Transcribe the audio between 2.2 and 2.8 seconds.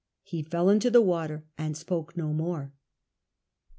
more.